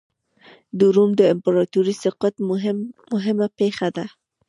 د 0.77 0.79
روم 0.95 1.11
د 1.19 1.21
امپراتورۍ 1.33 1.95
سقوط 2.03 2.35
مهمه 3.13 3.47
پېښه 3.59 3.87
ده. 3.97 4.05